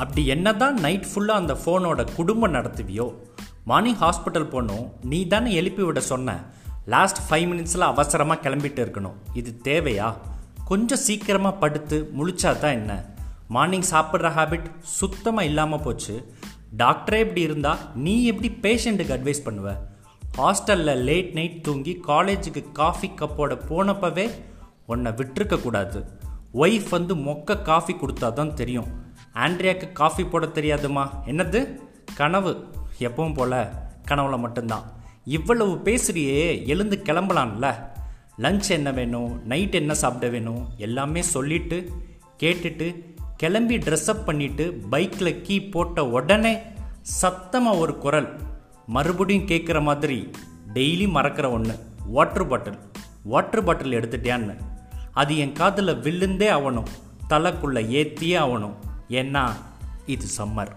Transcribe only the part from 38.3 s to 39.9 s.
Lunch என்ன வேணும்? Night